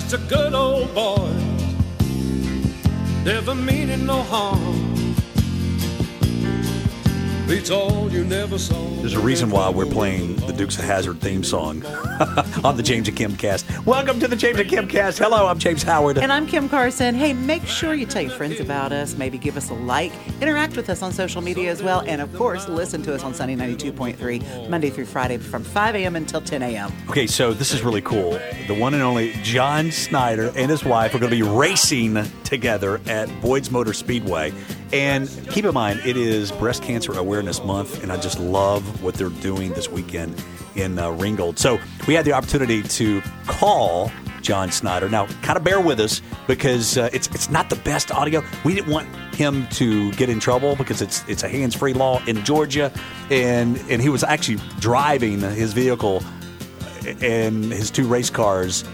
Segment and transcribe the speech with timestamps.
[0.00, 1.28] just a good old boy,
[3.24, 4.87] never meaning no harm.
[7.48, 11.82] There's a reason why we're playing the Dukes of Hazzard theme song
[12.62, 13.64] on the James and Kim cast.
[13.86, 15.18] Welcome to the James and Kim cast.
[15.18, 16.18] Hello, I'm James Howard.
[16.18, 17.14] And I'm Kim Carson.
[17.14, 19.16] Hey, make sure you tell your friends about us.
[19.16, 20.12] Maybe give us a like.
[20.42, 22.02] Interact with us on social media as well.
[22.06, 26.16] And of course, listen to us on Sunny 92.3, Monday through Friday from 5 a.m.
[26.16, 26.92] until 10 a.m.
[27.08, 28.32] Okay, so this is really cool.
[28.66, 33.00] The one and only John Schneider and his wife are going to be racing together
[33.06, 34.52] at Boyd's Motor Speedway.
[34.92, 39.14] And keep in mind, it is Breast Cancer Awareness Month, and I just love what
[39.14, 40.42] they're doing this weekend
[40.76, 41.58] in uh, Ringgold.
[41.58, 45.08] So we had the opportunity to call John Schneider.
[45.08, 48.42] Now, kind of bear with us because uh, it's it's not the best audio.
[48.64, 52.22] We didn't want him to get in trouble because it's it's a hands free law
[52.26, 52.90] in Georgia,
[53.30, 56.22] and and he was actually driving his vehicle
[57.20, 58.84] and his two race cars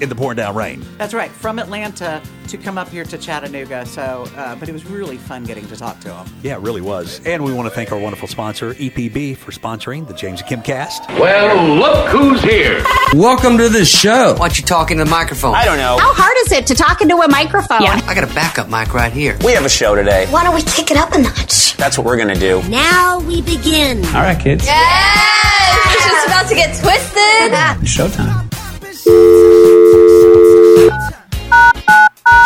[0.00, 0.84] in the pouring down rain.
[0.98, 3.84] That's right, from Atlanta to come up here to Chattanooga.
[3.86, 6.26] So, uh, but it was really fun getting to talk to him.
[6.42, 7.20] Yeah, it really was.
[7.26, 10.62] And we want to thank our wonderful sponsor, EPB, for sponsoring the James and Kim
[10.62, 11.08] cast.
[11.10, 12.84] Well, look who's here.
[13.14, 14.34] Welcome to the show.
[14.34, 15.54] Why don't you talk into the microphone?
[15.54, 15.96] I don't know.
[15.98, 17.82] How hard is it to talk into a microphone?
[17.82, 18.00] Yeah.
[18.06, 19.36] I got a backup mic right here.
[19.44, 20.26] We have a show today.
[20.30, 21.76] Why don't we kick it up a notch?
[21.76, 22.62] That's what we're going to do.
[22.68, 24.04] Now we begin.
[24.06, 24.64] All right, kids.
[24.64, 25.94] Yes!
[25.94, 27.52] It's just about to get twisted.
[27.86, 28.45] Showtime.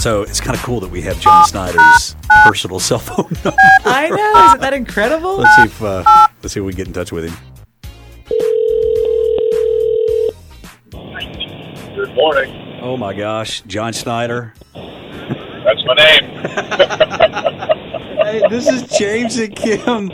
[0.01, 3.53] So it's kind of cool that we have John Schneider's personal cell phone number.
[3.85, 4.47] I know.
[4.47, 5.37] Isn't that incredible?
[5.37, 6.03] Let's see if uh,
[6.43, 7.37] let's see if we can get in touch with him.
[11.95, 12.81] Good morning.
[12.81, 14.55] Oh my gosh, John Schneider.
[14.75, 16.25] That's my name.
[18.31, 20.11] Hey, this is James and Kim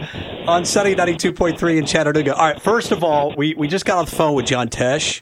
[0.48, 2.34] on Sunny 92.3 in Chattanooga.
[2.34, 5.21] All right, first of all, we, we just got off the phone with John Tesh,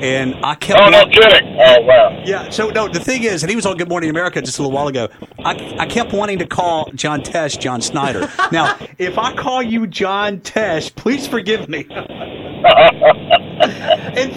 [0.00, 0.80] and I kept.
[0.80, 1.56] Oh, no kidding.
[1.60, 2.22] Oh, wow.
[2.24, 4.62] Yeah, so no, the thing is, and he was on Good Morning America just a
[4.62, 5.08] little while ago.
[5.40, 8.30] I, I kept wanting to call John Tesh John Schneider.
[8.52, 11.86] now, if I call you John Tesh, please forgive me.
[11.90, 12.06] and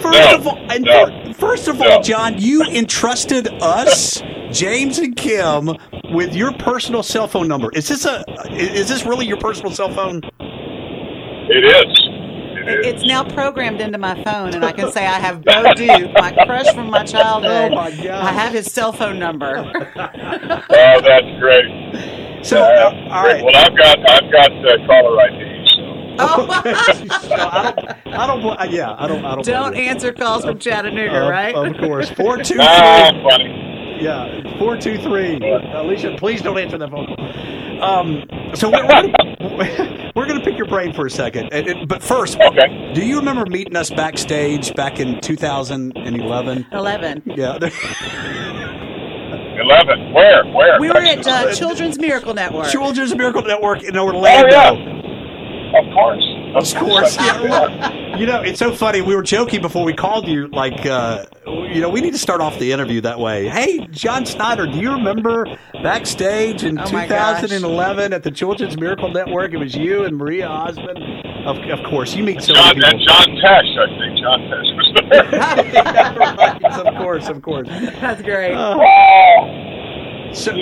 [0.00, 1.88] first No, of all, and no, first of no.
[1.90, 5.70] all, John, you entrusted us, James and Kim,
[6.12, 7.70] with your personal cell phone number.
[7.72, 8.24] Is this a?
[8.50, 10.20] Is this really your personal cell phone?
[11.48, 11.91] It is.
[12.72, 13.04] It is.
[13.04, 16.72] Now programmed into my phone, and I can say I have Bo Duke, my crush
[16.74, 17.72] from my childhood.
[17.72, 18.06] Oh, my God.
[18.06, 19.56] I have his cell phone number.
[19.96, 22.44] oh, that's great.
[22.44, 23.44] So, Uh, uh, all right.
[23.44, 25.66] Well, I've got I've got uh, caller ID.
[25.76, 26.16] So.
[26.18, 26.46] oh,
[27.22, 28.06] So I don't.
[28.12, 28.70] I don't.
[28.72, 29.24] Yeah, I don't.
[29.24, 29.44] I don't.
[29.46, 29.90] don't blame you.
[29.90, 31.54] answer calls from Chattanooga, Of- right?
[31.54, 33.98] Of course, four two Ah, funny.
[34.02, 35.36] Yeah, four two three.
[35.36, 37.82] Alicia, please don't answer that phone call.
[37.82, 41.88] Um, so we're, we're, we're going to pick your brain for a second, And- and-
[41.88, 42.92] but first, Okay.
[42.94, 46.66] do you remember meeting us backstage back in 2011?
[46.72, 47.22] 11.
[47.36, 47.58] Yeah,
[49.60, 50.12] Eleven.
[50.12, 50.44] Where?
[50.46, 50.80] Where?
[50.80, 52.66] We were at uh, Children's Miracle Network.
[52.68, 54.56] Children's Miracle Network in Orlando.
[54.56, 54.90] Oh Orlando.
[54.92, 55.78] yeah.
[55.78, 56.24] Of course.
[56.54, 58.16] Of course, I- yeah.
[58.16, 59.00] You know, it's so funny.
[59.02, 61.24] We were joking before we called you, like, uh,
[61.72, 63.48] you know, we need to start off the interview that way.
[63.48, 65.46] Hey, John Schneider, do you remember
[65.82, 67.40] backstage in Oh, my gosh.
[67.40, 69.52] 2011 at the Children's Miracle Network?
[69.52, 70.98] It was you and Marie Osmond.
[71.46, 73.14] Of, of course, you meet so John many and people.
[73.16, 76.22] John Tesh, I think John Tesh was there.
[76.62, 77.68] Right, of course, of course.
[77.68, 78.54] That's great.
[78.54, 80.32] Uh, oh.
[80.32, 80.52] so,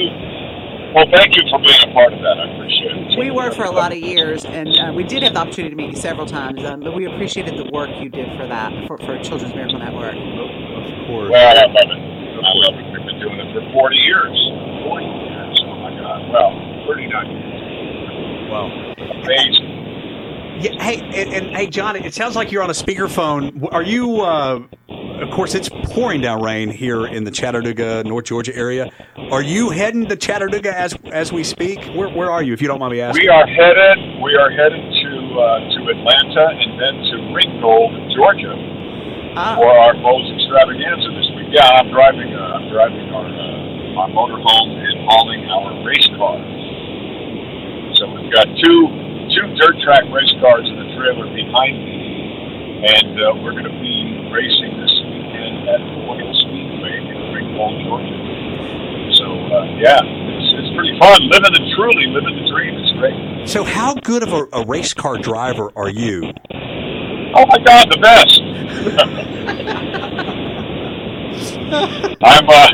[0.94, 2.38] Well, thank you for being a part of that.
[2.40, 3.18] I appreciate it.
[3.18, 5.76] We were for a lot of years, and uh, we did have the opportunity to
[5.76, 6.64] meet you several times.
[6.64, 10.14] Um, but we appreciated the work you did for that, for, for Children's Miracle Network.
[11.10, 11.30] Of course.
[11.30, 12.00] Well, I love it.
[12.38, 12.84] I love it.
[12.94, 14.36] We've been doing it for 40 years.
[14.86, 15.64] 40 years.
[15.66, 16.30] Oh, my God.
[16.30, 16.54] Well,
[16.86, 18.50] 39 years.
[18.50, 18.94] Wow.
[19.26, 19.70] Amazing.
[20.60, 23.72] Yeah, hey, and, and hey, John, it sounds like you're on a speakerphone.
[23.72, 24.20] Are you?
[24.20, 24.60] Uh,
[24.90, 28.90] of course, it's pouring down rain here in the Chattanooga, North Georgia area.
[29.30, 31.84] Are you heading to Chattanooga as as we speak?
[31.94, 33.24] Where, where are you, if you don't mind me asking?
[33.24, 33.98] We are headed.
[34.22, 35.10] We are headed to
[35.40, 38.52] uh, to Atlanta and then to Ringgold, Georgia,
[39.38, 41.54] Ah, for our Bo's Extravaganza this week.
[41.54, 42.34] Yeah, I'm driving.
[42.34, 46.50] Uh, I'm driving our uh, our motorhome and hauling our race cars.
[47.94, 48.80] So we've got two
[49.30, 53.78] two dirt track race cars in the trailer behind me, and uh, we're going to
[53.78, 53.96] be
[54.34, 58.18] racing this weekend at Boyd's Speedway in Ringgold, Georgia.
[59.14, 61.22] So uh, yeah, it's, it's pretty fun.
[61.30, 62.74] Living the truly living the dream.
[62.82, 63.14] It's great.
[63.46, 66.34] So, how good of a, a race car driver are you?
[67.32, 68.40] Oh my God, the best.
[72.20, 72.68] I'm uh,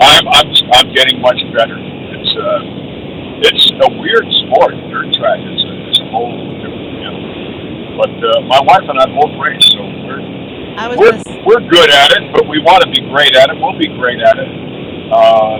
[0.00, 1.74] I'm I'm I'm getting much better.
[1.74, 2.62] It's uh,
[3.42, 4.78] it's a weird sport.
[4.86, 6.30] Dirt track is a, is a whole
[6.62, 7.98] different animal.
[7.98, 10.22] But uh, my wife and I both race, so we're
[10.78, 12.32] I was we're we're good at it.
[12.32, 13.58] But we want to be great at it.
[13.58, 14.50] We'll be great at it.
[15.10, 15.58] Uh,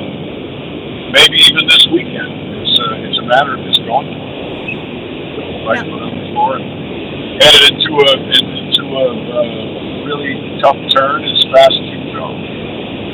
[1.10, 2.54] maybe even this weekend.
[2.54, 4.14] It's a, it's a matter of just going.
[5.66, 6.83] Right Yeah.
[7.40, 12.26] Headed into a into a uh, really tough turn as fast as you can go.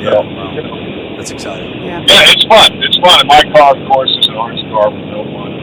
[0.01, 0.51] Yeah, So, wow.
[0.53, 1.69] you know, That's exciting.
[1.85, 2.01] Yeah.
[2.05, 2.69] yeah, it's fun.
[2.81, 3.21] It's fun.
[3.21, 5.53] And my car, of course, is an orange car with no one.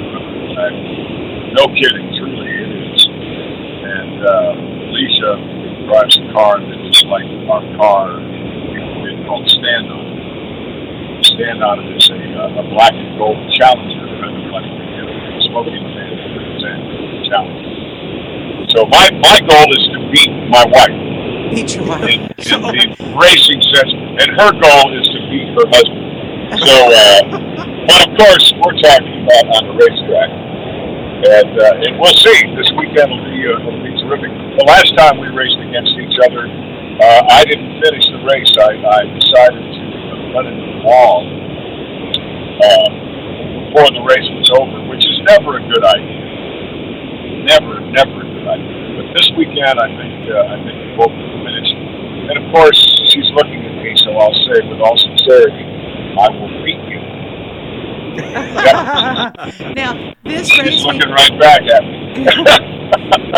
[1.59, 3.01] No kidding, truly it is.
[3.09, 4.53] And uh,
[4.91, 5.33] Alicia
[5.91, 8.21] drives a car that's just like our car.
[8.21, 10.07] It's called Stand On.
[11.25, 15.03] Stand On it is a, uh, a black and gold Challenger, kind of like you
[15.03, 16.15] know, smoking man
[17.27, 17.68] Challenger.
[18.75, 20.97] So my my goal is to beat my wife
[21.55, 22.05] Beat your wife.
[22.05, 26.05] in, in the racing sense, and her goal is to beat her husband.
[26.61, 27.21] So, uh,
[27.89, 30.31] but of course, we're talking about on the racetrack,
[31.33, 32.39] and uh, and we'll see.
[32.57, 34.29] This weekend will be uh, will be terrific.
[34.61, 38.53] The last time we raced against each other, uh, I didn't finish the race.
[38.61, 42.89] I, I decided to uh, run into the wall uh,
[43.73, 46.29] before the race was over, which is never a good idea.
[47.49, 48.18] Never, never
[48.49, 48.97] a good idea.
[48.97, 51.77] But this weekend, I think uh, I think we both finished.
[52.29, 55.65] And of course, she's looking at me, so I'll say with all sincerity,
[56.19, 57.01] I will beat you.
[59.75, 62.27] now, this She's looking week, right back at me.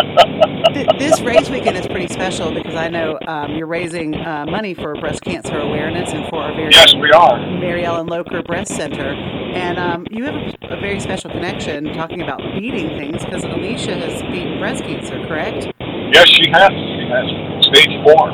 [0.73, 4.73] th- this race weekend is pretty special because I know um, you're raising uh, money
[4.73, 7.37] for breast cancer awareness and for our very yes, we are.
[7.59, 9.13] Mary Ellen Locher Breast Center.
[9.51, 13.95] And um, you have a, a very special connection talking about beating things because Alicia
[13.95, 15.67] has beaten breast cancer, correct?
[16.13, 16.71] Yes, she has.
[16.71, 17.27] She has
[17.67, 18.31] stage four.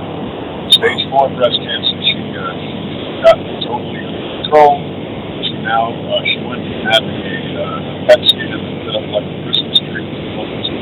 [0.70, 1.98] Stage four breast cancer.
[2.06, 4.78] She uh, got totally under control.
[5.42, 6.62] She now uh, she went
[6.94, 10.74] having a uh, PET scan that lit up like a Christmas tree, to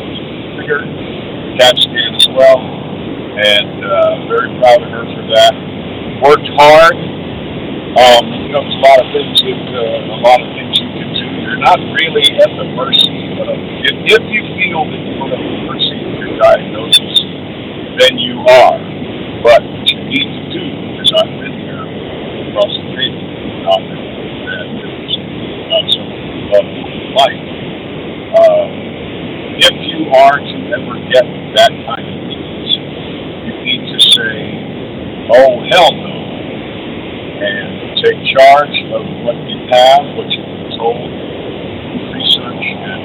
[0.60, 1.05] bigger
[1.66, 5.54] CAT scan as well, and uh, very proud of her for that.
[6.22, 6.94] Worked hard.
[6.94, 10.90] Um, you know, there's a lot of things that uh, a lot of things you
[10.94, 11.26] can do.
[11.26, 15.58] You're not really at the mercy of if, if you feel that you're at the
[15.66, 17.18] mercy of your diagnosis,
[17.98, 18.78] then you are.
[19.42, 21.82] But what you need to do, because I've been here
[22.46, 23.26] across the table,
[23.66, 25.14] not that is
[25.74, 26.02] not so
[26.54, 26.70] love
[27.18, 27.46] life.
[28.38, 28.86] Uh,
[29.56, 31.24] if you are to ever get
[31.56, 32.70] that kind of news,
[33.48, 34.36] you need to say,
[35.32, 36.16] "Oh hell no,"
[37.40, 41.10] and take charge of what you have, what you've been told,
[42.12, 43.02] research, and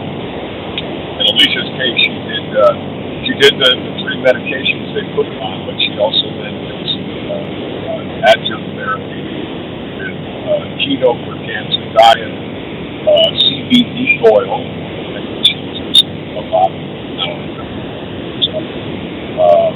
[1.21, 2.75] in Alicia's case, she did uh,
[3.23, 6.81] she did the, the three medications they put her on, but she also then did
[6.91, 9.23] some uh, uh, adjunct therapy
[9.95, 10.19] with
[10.49, 12.35] uh, keto for cancer diet,
[13.07, 14.65] uh, CBD oil,
[15.15, 16.73] think she was using a lot.
[16.73, 17.81] I don't remember.
[18.49, 18.57] So,
[19.45, 19.71] uh,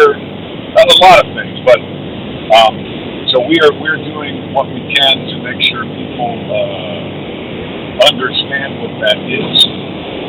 [0.00, 1.80] a lot of things, but.
[2.52, 3.02] Um,
[3.32, 8.92] so we are we're doing what we can to make sure people uh, understand what
[9.08, 9.56] that is,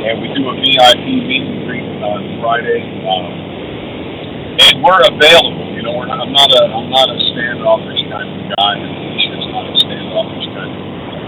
[0.07, 3.33] and we do a VIP meet and greet on Friday, um,
[4.55, 5.67] and we're available.
[5.75, 8.87] You know, we're not, I'm not a I'm not a standoffish kind of guy, and
[8.87, 11.19] Alicia's not a standoffish kind of guy.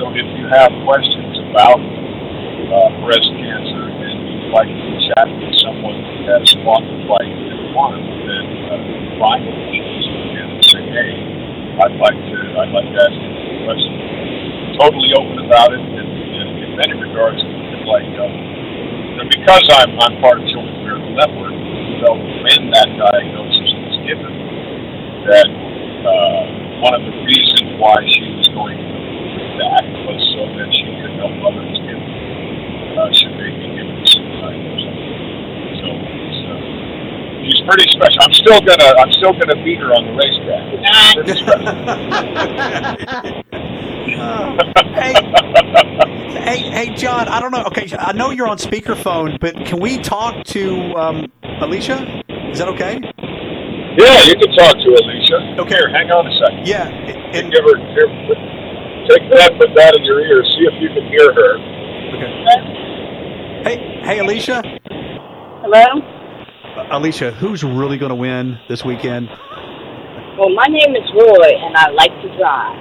[0.00, 5.52] So if you have questions about uh, breast cancer and you'd like to chat with
[5.60, 7.41] someone who has fought the fight
[7.72, 8.76] won, then uh,
[9.20, 11.12] find Alicia and say, hey,
[11.82, 13.92] I'd like to I'd like to ask you a question.
[14.80, 17.40] Totally open about it, and, and in many regards,
[17.88, 21.56] like um, you know, because I'm I'm part of Children's Miracle Network.
[22.04, 24.32] So when that diagnosis was given,
[25.28, 26.42] that uh,
[26.82, 28.92] one of the reasons why she was going to
[29.62, 32.00] that was so that she could help others get
[32.98, 34.96] uh, should they be given the same diagnosis.
[35.78, 38.18] So it's, uh, she's pretty special.
[38.22, 40.62] I'm still gonna I'm still gonna beat her on the racetrack.
[40.74, 41.72] It's pretty special.
[45.02, 45.14] hey,
[46.40, 47.28] hey, hey, John.
[47.28, 47.64] I don't know.
[47.64, 52.22] Okay, I know you're on speakerphone, but can we talk to um, Alicia?
[52.50, 53.00] Is that okay?
[53.96, 55.56] Yeah, you can talk to Alicia.
[55.60, 55.76] Okay.
[55.76, 56.66] Here, hang on a second.
[56.66, 56.88] Yeah.
[56.88, 58.08] And And, give her, here,
[59.08, 61.58] take that, put that in your ear, see if you can hear her.
[62.16, 62.32] okay.
[63.64, 64.62] Hey, hey, Alicia.
[65.62, 65.84] Hello?
[66.76, 69.28] Alicia, who's really going to win this weekend?
[70.38, 72.78] Well, my name is Roy, and I like to drive.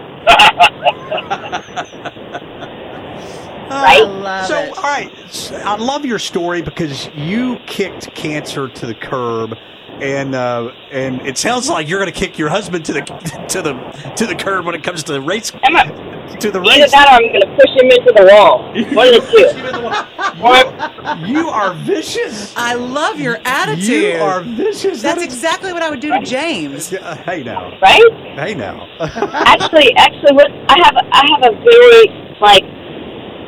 [3.71, 4.45] right?
[4.47, 4.77] so, it.
[4.77, 9.55] all right, s- I love your story because you kicked cancer to the curb,
[10.01, 13.01] and uh, and it sounds like you're going to kick your husband to the
[13.49, 13.73] to the
[14.15, 16.91] to the curb when it comes to the race I'm a, to the either race.
[16.91, 18.63] that or I'm going to push him into the wall.
[18.95, 20.41] One of the two.
[20.41, 22.53] One, You are vicious.
[22.55, 23.83] I love your attitude.
[24.15, 25.01] You are vicious.
[25.01, 26.91] That's That is- exactly what I would do to James.
[26.91, 28.01] Yeah, hey now, right?
[28.39, 28.87] hey now.
[28.99, 32.63] actually, actually, what I have, I have a very like.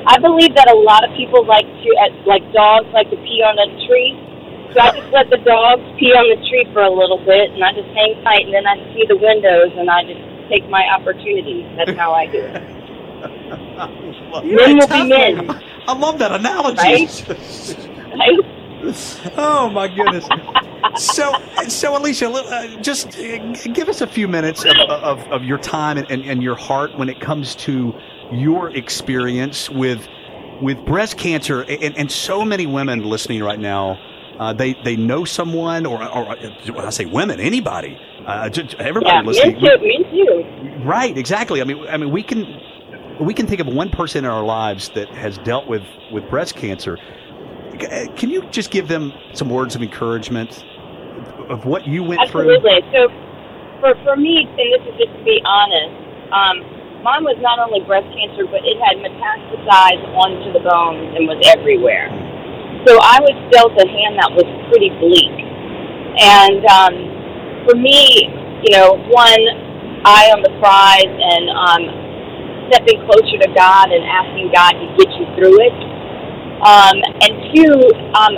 [0.05, 3.41] I believe that a lot of people like to, uh, like dogs, like to pee
[3.43, 4.19] on a tree.
[4.73, 7.63] So I just let the dogs pee on the tree for a little bit, and
[7.63, 10.83] I just hang tight, and then I see the windows, and I just take my
[10.91, 11.65] opportunities.
[11.77, 12.83] That's how I do it.
[14.43, 15.49] Men will be men.
[15.87, 17.07] I love that analogy.
[18.13, 18.37] Right?
[19.37, 20.27] Oh my goodness.
[20.97, 21.33] So,
[21.67, 25.97] so Alicia, uh, just uh, give us a few minutes of, of, of your time
[25.97, 27.95] and, and, and your heart when it comes to
[28.33, 30.07] your experience with
[30.61, 33.99] with breast cancer, and, and so many women listening right now.
[34.39, 36.25] Uh, they they know someone, or, or
[36.73, 38.49] when I say women, anybody, uh,
[38.79, 39.61] everybody Yeah, listening.
[39.61, 39.87] men too.
[39.87, 40.83] Men too.
[40.83, 41.61] Right, exactly.
[41.61, 42.59] I mean, I mean, we can
[43.21, 46.55] we can think of one person in our lives that has dealt with with breast
[46.55, 46.97] cancer.
[46.97, 50.63] Uh, Can you just give them some words of encouragement
[51.49, 52.55] of what you went through?
[52.55, 52.81] Absolutely.
[52.91, 53.09] So,
[53.81, 55.93] for for me, and this is just to be honest,
[56.33, 56.72] um,
[57.03, 61.37] mine was not only breast cancer, but it had metastasized onto the bones and was
[61.51, 62.07] everywhere.
[62.87, 65.35] So I was dealt a hand that was pretty bleak.
[66.15, 66.95] And um,
[67.67, 68.31] for me,
[68.63, 69.43] you know, one,
[70.07, 71.83] eye on the prize and um,
[72.71, 75.75] stepping closer to God and asking God to get you through it.
[76.63, 77.75] Um, and two,
[78.15, 78.33] um,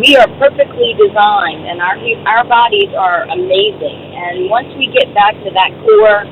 [0.00, 1.96] we are perfectly designed, and our
[2.28, 4.00] our bodies are amazing.
[4.16, 6.24] And once we get back to that core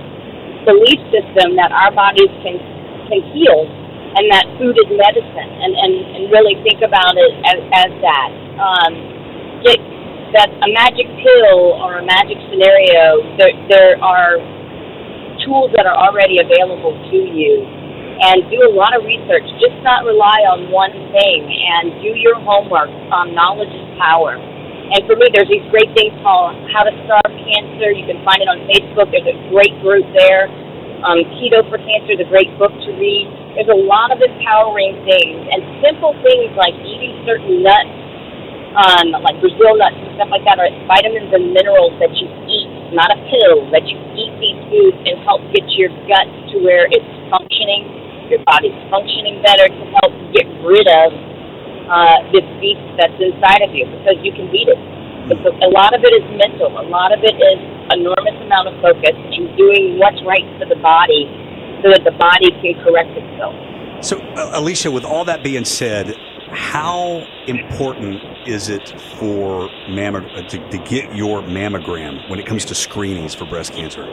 [0.68, 2.60] belief system that our bodies can
[3.08, 7.58] can heal, and that food is medicine, and and, and really think about it as,
[7.72, 8.30] as that.
[8.60, 8.92] Um,
[9.64, 9.80] get
[10.36, 13.24] that a magic pill or a magic scenario.
[13.40, 14.36] There there are
[15.48, 17.64] tools that are already available to you
[18.18, 19.46] and do a lot of research.
[19.62, 22.90] Just not rely on one thing and do your homework.
[23.14, 24.36] Um, knowledge is power.
[24.88, 27.92] And for me, there's these great things called How to Starve Cancer.
[27.92, 29.12] You can find it on Facebook.
[29.12, 30.48] There's a great group there.
[31.04, 33.28] Um, Keto for Cancer is a great book to read.
[33.52, 37.92] There's a lot of empowering things and simple things like eating certain nuts,
[38.80, 42.96] um, like Brazil nuts and stuff like that, are vitamins and minerals that you eat,
[42.96, 46.88] not a pill, that you eat these foods and help get your gut to where
[46.88, 51.27] it's functioning, your body's functioning better to help get rid of
[51.88, 54.78] uh, this beast that's inside of you because you can beat it.
[55.28, 56.72] A, a lot of it is mental.
[56.72, 57.58] A lot of it is
[57.92, 61.28] enormous amount of focus and doing what's right for the body
[61.82, 63.54] so that the body can correct itself.
[64.04, 66.14] So, uh, Alicia, with all that being said,
[66.50, 72.64] how important is it for mammo- uh, to, to get your mammogram when it comes
[72.66, 74.04] to screenings for breast cancer?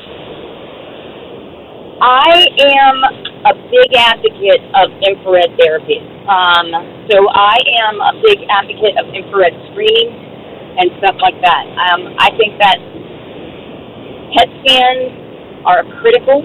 [2.02, 3.04] I am
[3.46, 6.02] a big advocate of infrared therapy.
[6.26, 6.74] Um,
[7.06, 10.10] so I am a big advocate of infrared screening
[10.82, 11.64] and stuff like that.
[11.70, 12.78] Um, I think that
[14.34, 15.06] PET scans
[15.70, 16.42] are critical.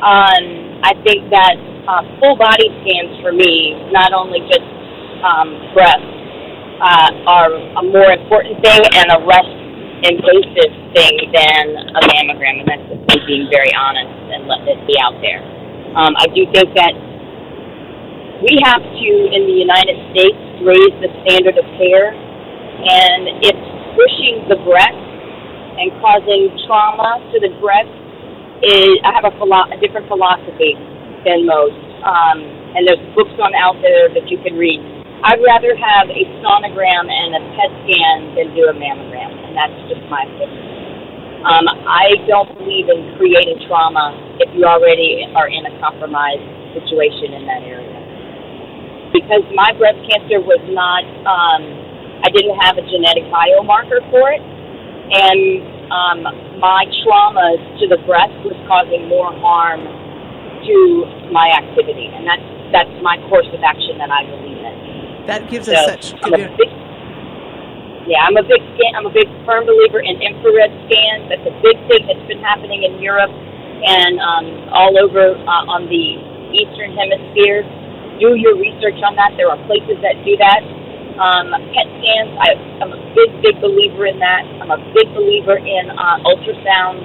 [0.00, 4.64] Um, I think that uh, full body scans for me, not only just
[5.22, 6.08] um, breast,
[6.80, 9.48] uh, are a more important thing and a less
[10.04, 11.64] invasive thing than
[11.96, 15.40] a mammogram, and that's just me being very honest and letting it be out there.
[15.96, 16.92] Um, I do think that
[18.44, 23.66] we have to, in the United States, raise the standard of care, and it's
[23.96, 25.04] pushing the breast
[25.80, 27.92] and causing trauma to the breast.
[28.64, 30.72] Is I have a, philo- a different philosophy
[31.28, 31.76] than most,
[32.08, 32.40] um,
[32.72, 34.80] and there's books on out there that you can read.
[35.24, 39.76] I'd rather have a sonogram and a PET scan than do a mammogram, and that's
[39.92, 40.76] just my opinion.
[41.44, 47.36] Um, I don't believe in creating trauma if you already are in a compromised situation
[47.36, 47.95] in that area.
[49.16, 51.62] Because my breast cancer was not, um,
[52.20, 55.40] I didn't have a genetic biomarker for it, and
[55.88, 56.18] um,
[56.60, 60.76] my traumas to the breast was causing more harm to
[61.32, 62.44] my activity, and that's
[62.74, 64.76] that's my course of action that I believe in.
[65.24, 66.70] That gives So, us such I'm a big,
[68.10, 68.92] yeah, I'm a big scan.
[69.00, 71.30] I'm a big firm believer in infrared scans.
[71.30, 75.86] That's a big thing that's been happening in Europe and um, all over uh, on
[75.88, 76.06] the
[76.54, 77.64] eastern hemisphere.
[78.20, 79.36] Do your research on that.
[79.36, 80.62] There are places that do that.
[81.16, 82.32] Um, PET scans.
[82.36, 82.48] I,
[82.84, 84.44] I'm a big, big believer in that.
[84.60, 87.00] I'm a big believer in uh, ultrasound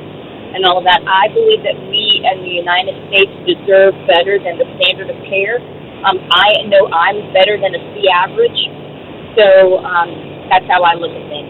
[0.51, 1.00] and all of that.
[1.08, 5.63] I believe that we in the United States deserve better than the standard of care.
[6.03, 8.60] Um, I know I'm better than a C average,
[9.39, 10.12] so um,
[10.51, 11.40] that's how I look at things.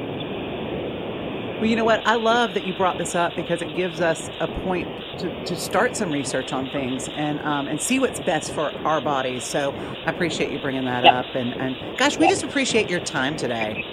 [1.61, 2.01] Well, you know what?
[2.09, 4.89] I love that you brought this up because it gives us a point
[5.21, 8.99] to, to start some research on things and um, and see what's best for our
[8.99, 9.45] bodies.
[9.45, 11.21] So I appreciate you bringing that Yeah.
[11.21, 11.29] up.
[11.37, 13.85] And, and gosh, we just appreciate your time today.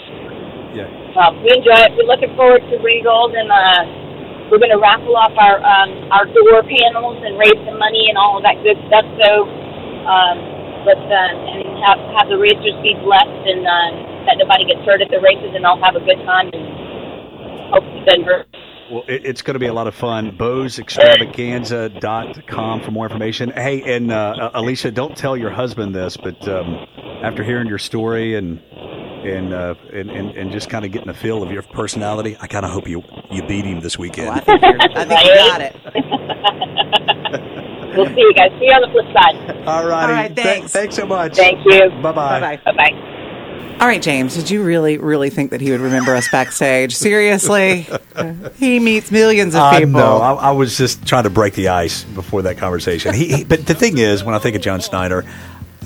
[0.73, 0.89] Yeah.
[1.13, 1.93] Well, we enjoy it.
[1.93, 6.25] We're looking forward to Ringgold, and uh, we're going to raffle off our um, our
[6.25, 9.05] door panels and raise some money and all of that good stuff.
[9.21, 9.45] So
[10.09, 10.37] um,
[10.89, 15.05] let's uh, and have have the racers be blessed and uh, that nobody gets hurt
[15.05, 16.77] at the races, and all have a good time and
[17.71, 18.47] hope it.
[18.91, 20.37] Well, it, it's going to be a lot of fun.
[20.37, 23.51] BosExtravaganza.com for more information.
[23.51, 26.85] Hey, and uh, Alicia, don't tell your husband this, but um,
[27.23, 28.61] after hearing your story and
[29.19, 32.47] and, uh, and and and just kind of getting a feel of your personality, I
[32.47, 34.29] kind of hope you you beat him this weekend.
[34.29, 35.75] Well, I think, you're, I think you got it.
[37.97, 38.53] We'll see you guys.
[38.61, 39.35] See you on the flip side.
[39.67, 40.13] All righty.
[40.13, 40.71] All right, thanks.
[40.73, 41.35] thanks so much.
[41.35, 41.91] Thank you.
[42.01, 42.39] Bye bye.
[42.39, 42.63] Bye bye.
[42.65, 42.93] Bye bye.
[43.81, 46.97] All right, James, did you really, really think that he would remember us backstage?
[46.97, 47.87] Seriously?
[48.57, 49.93] he meets millions of people.
[49.93, 53.15] no, I, I was just trying to break the ice before that conversation.
[53.15, 55.25] He, he, but the thing is, when I think of John Schneider,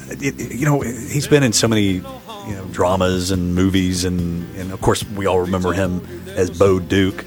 [0.09, 4.55] it, it- you know, he's been in so many, you know, dramas and movies, and,
[4.57, 7.27] and of course, we all remember him as Bo Duke.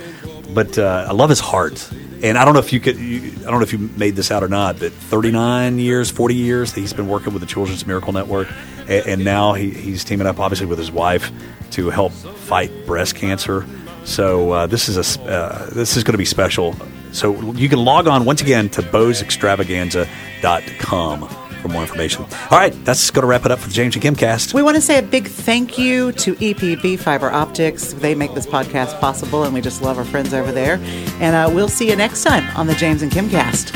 [0.54, 1.90] But uh, I love his heart,
[2.24, 4.30] and I don't know if you could, you, I don't know if you made this
[4.32, 7.84] out or not, but 39 years, 40 years, that he's been working with the Children's
[7.86, 8.48] Miracle Network,
[8.88, 11.32] and, and now he, he's teaming up, obviously, with his wife
[11.72, 13.66] to help fight breast cancer.
[14.04, 16.76] So uh, this is a uh, this is going to be special.
[17.12, 22.24] So you can log on once again to bosextravaganza.com for more information.
[22.52, 24.54] All right, that's going to wrap it up for the James and Kim cast.
[24.54, 27.94] We want to say a big thank you to EPB Fiber Optics.
[27.94, 30.76] They make this podcast possible, and we just love our friends over there.
[31.20, 33.74] And uh, we'll see you next time on the James and Kim cast.